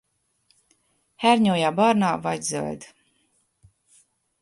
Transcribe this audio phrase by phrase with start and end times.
[1.15, 2.83] Hernyója barna vagy zöld.